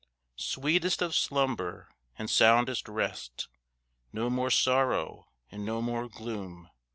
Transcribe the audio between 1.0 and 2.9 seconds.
of slumber, and soundest